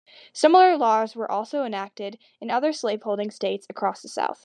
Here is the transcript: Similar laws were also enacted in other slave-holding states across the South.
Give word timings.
Similar 0.33 0.77
laws 0.77 1.15
were 1.15 1.31
also 1.31 1.63
enacted 1.63 2.17
in 2.39 2.49
other 2.49 2.73
slave-holding 2.73 3.29
states 3.29 3.67
across 3.69 4.01
the 4.01 4.07
South. 4.07 4.39